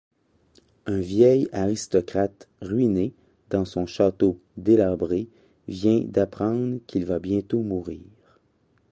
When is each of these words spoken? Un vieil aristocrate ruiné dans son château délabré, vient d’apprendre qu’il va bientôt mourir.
Un 0.87 0.99
vieil 0.99 1.47
aristocrate 1.53 2.47
ruiné 2.63 3.13
dans 3.51 3.65
son 3.65 3.85
château 3.85 4.39
délabré, 4.57 5.29
vient 5.67 5.99
d’apprendre 6.01 6.79
qu’il 6.87 7.05
va 7.05 7.19
bientôt 7.19 7.61
mourir. 7.61 8.01